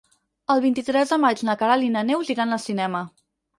[0.53, 3.07] El vint-i-tres de maig na Queralt i na Neus iran al cinema.